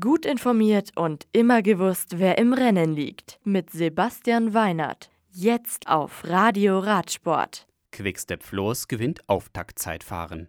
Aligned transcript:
Gut 0.00 0.24
informiert 0.24 0.92
und 0.96 1.26
immer 1.32 1.60
gewusst, 1.60 2.18
wer 2.18 2.38
im 2.38 2.54
Rennen 2.54 2.94
liegt. 2.94 3.38
Mit 3.44 3.68
Sebastian 3.68 4.54
Weinert. 4.54 5.10
Jetzt 5.30 5.88
auf 5.88 6.24
Radio 6.24 6.78
Radsport. 6.78 7.66
Quickstep 7.92 8.42
Floors 8.42 8.88
gewinnt 8.88 9.28
Auftaktzeitfahren. 9.28 10.48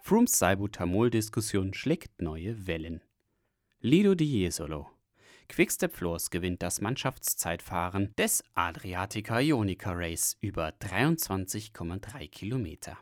Frooms 0.00 0.38
Salbutamol-Diskussion 0.38 1.74
schlägt 1.74 2.22
neue 2.22 2.66
Wellen. 2.66 3.02
Lido 3.82 4.14
di 4.14 4.24
Jesolo. 4.24 4.88
Quickstep 5.50 5.94
Floors 5.94 6.30
gewinnt 6.30 6.62
das 6.62 6.80
Mannschaftszeitfahren 6.80 8.14
des 8.16 8.42
Adriatica 8.54 9.40
Ionica 9.40 9.92
Race 9.92 10.38
über 10.40 10.70
23,3 10.80 12.30
Kilometer. 12.30 12.96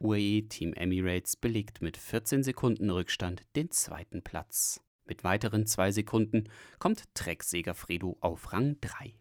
UAE 0.00 0.48
Team 0.48 0.74
Emirates 0.74 1.36
belegt 1.36 1.82
mit 1.82 1.96
14 1.96 2.42
Sekunden 2.44 2.88
Rückstand 2.90 3.42
den 3.56 3.70
zweiten 3.70 4.22
Platz. 4.22 4.80
Mit 5.04 5.24
weiteren 5.24 5.66
zwei 5.66 5.90
Sekunden 5.90 6.48
kommt 6.78 7.12
Trek 7.14 7.42
Segafredo 7.42 8.16
auf 8.20 8.52
Rang 8.52 8.76
3. 8.80 9.14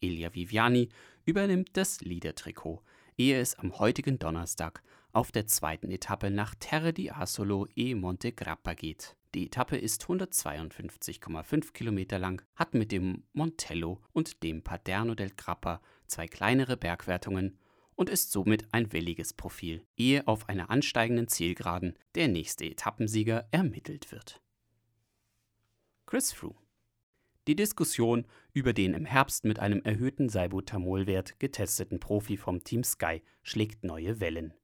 Elia 0.00 0.34
Viviani 0.34 0.88
übernimmt 1.26 1.70
das 1.76 2.00
Leader-Trikot, 2.00 2.82
ehe 3.18 3.38
es 3.40 3.58
am 3.58 3.78
heutigen 3.78 4.18
Donnerstag 4.18 4.82
auf 5.12 5.32
der 5.32 5.46
zweiten 5.46 5.90
Etappe 5.90 6.30
nach 6.30 6.54
Terre 6.54 6.92
di 6.92 7.10
Asolo 7.10 7.68
e 7.76 7.94
Monte 7.94 8.32
Grappa 8.32 8.72
geht. 8.72 9.16
Die 9.34 9.46
Etappe 9.46 9.76
ist 9.76 10.04
152,5 10.04 11.72
Kilometer 11.72 12.18
lang, 12.18 12.42
hat 12.54 12.74
mit 12.74 12.92
dem 12.92 13.24
Montello 13.32 14.00
und 14.12 14.42
dem 14.42 14.62
Paderno 14.62 15.14
del 15.14 15.30
Grappa 15.30 15.82
zwei 16.06 16.26
kleinere 16.26 16.76
Bergwertungen 16.76 17.58
und 17.94 18.08
ist 18.08 18.32
somit 18.32 18.66
ein 18.72 18.92
welliges 18.92 19.32
Profil, 19.32 19.84
ehe 19.96 20.26
auf 20.26 20.48
einer 20.48 20.70
ansteigenden 20.70 21.28
Zielgeraden 21.28 21.98
der 22.14 22.28
nächste 22.28 22.64
Etappensieger 22.64 23.48
ermittelt 23.50 24.12
wird. 24.12 24.40
Chris 26.06 26.32
Froome 26.32 26.62
die 27.48 27.56
Diskussion 27.56 28.24
über 28.52 28.72
den 28.72 28.94
im 28.94 29.04
Herbst 29.04 29.44
mit 29.44 29.58
einem 29.58 29.82
erhöhten 29.82 30.28
Salbutamol-Wert 30.28 31.40
getesteten 31.40 31.98
Profi 31.98 32.36
vom 32.36 32.62
Team 32.62 32.84
Sky 32.84 33.20
schlägt 33.42 33.82
neue 33.82 34.20
Wellen. 34.20 34.54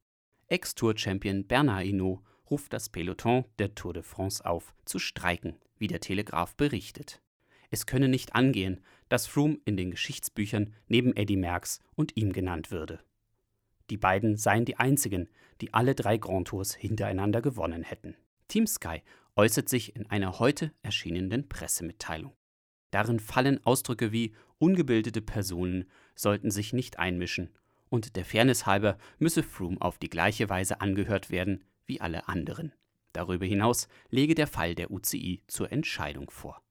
Ex-Tour-Champion 0.46 1.44
Bernard 1.44 1.84
Hinault 1.84 2.20
ruft 2.48 2.72
das 2.72 2.88
Peloton 2.88 3.44
der 3.58 3.74
Tour 3.74 3.94
de 3.94 4.04
France 4.04 4.44
auf, 4.46 4.74
zu 4.84 5.00
streiken, 5.00 5.56
wie 5.78 5.88
der 5.88 6.00
Telegraph 6.00 6.54
berichtet. 6.54 7.20
Es 7.70 7.84
könne 7.84 8.08
nicht 8.08 8.36
angehen, 8.36 8.80
dass 9.08 9.26
Froome 9.26 9.58
in 9.64 9.76
den 9.76 9.90
Geschichtsbüchern 9.90 10.72
neben 10.86 11.16
Eddie 11.16 11.36
Merckx 11.36 11.80
und 11.96 12.16
ihm 12.16 12.32
genannt 12.32 12.70
würde. 12.70 13.00
Die 13.90 13.96
beiden 13.96 14.36
seien 14.36 14.64
die 14.64 14.76
einzigen, 14.76 15.28
die 15.60 15.74
alle 15.74 15.94
drei 15.94 16.18
Grand 16.18 16.48
Tours 16.48 16.74
hintereinander 16.74 17.42
gewonnen 17.42 17.82
hätten. 17.82 18.16
Team 18.48 18.66
Sky 18.66 19.02
äußert 19.36 19.68
sich 19.68 19.94
in 19.96 20.06
einer 20.06 20.38
heute 20.38 20.72
erschienenen 20.82 21.48
Pressemitteilung. 21.48 22.32
Darin 22.90 23.20
fallen 23.20 23.64
Ausdrücke 23.64 24.12
wie 24.12 24.34
ungebildete 24.58 25.20
Personen 25.20 25.84
sollten 26.14 26.50
sich 26.50 26.72
nicht 26.72 26.98
einmischen 26.98 27.50
und 27.90 28.16
der 28.16 28.24
Fairness 28.24 28.66
halber 28.66 28.98
müsse 29.18 29.42
Froome 29.42 29.80
auf 29.80 29.98
die 29.98 30.10
gleiche 30.10 30.48
Weise 30.48 30.80
angehört 30.80 31.30
werden 31.30 31.64
wie 31.86 32.00
alle 32.00 32.28
anderen. 32.28 32.72
Darüber 33.12 33.46
hinaus 33.46 33.88
lege 34.10 34.34
der 34.34 34.46
Fall 34.46 34.74
der 34.74 34.90
UCI 34.90 35.42
zur 35.46 35.72
Entscheidung 35.72 36.30
vor. 36.30 36.62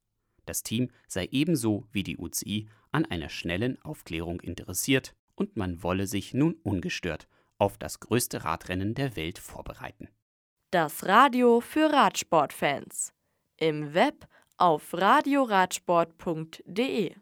Das 0.46 0.64
Team 0.64 0.90
sei 1.08 1.28
ebenso 1.32 1.88
wie 1.92 2.04
die 2.04 2.18
UCI 2.18 2.68
an 2.92 3.06
einer 3.06 3.30
schnellen 3.30 3.82
Aufklärung 3.82 4.40
interessiert 4.40 5.14
und 5.38 5.56
man 5.56 5.82
wolle 5.84 6.08
sich 6.08 6.34
nun 6.34 6.56
ungestört 6.64 7.30
auf 7.58 7.78
das 7.78 8.02
größte 8.02 8.44
Radrennen 8.44 8.94
der 8.94 9.16
Welt 9.16 9.40
vorbereiten. 9.40 10.10
Das 10.72 11.06
Radio 11.06 11.62
für 11.62 11.94
Radsportfans. 11.94 13.14
Im 13.56 13.94
Web 13.94 14.28
auf 14.58 14.94
radioradsport.de 14.94 17.16